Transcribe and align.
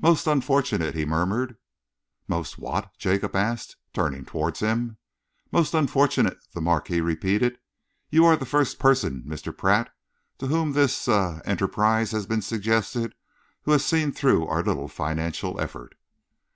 "Most 0.00 0.26
unfortunate!" 0.26 0.94
he 0.94 1.04
murmured. 1.04 1.58
"Most 2.26 2.56
what?" 2.58 2.96
Jacob 2.96 3.36
asked, 3.36 3.76
turning 3.92 4.24
towards 4.24 4.60
him. 4.60 4.96
"Most 5.52 5.74
unfortunate," 5.74 6.38
the 6.54 6.62
Marquis 6.62 7.02
repeated. 7.02 7.58
"You 8.08 8.24
are 8.24 8.36
the 8.38 8.46
first 8.46 8.78
person, 8.78 9.22
Mr. 9.26 9.54
Pratt, 9.54 9.92
to 10.38 10.46
whom 10.46 10.72
this 10.72 11.06
er 11.08 11.42
enterprise 11.44 12.12
has 12.12 12.24
been 12.24 12.40
suggested, 12.40 13.14
who 13.64 13.72
has 13.72 13.84
seen 13.84 14.12
through 14.12 14.46
our 14.46 14.62
little 14.62 14.88
financial 14.88 15.60
effort." 15.60 15.94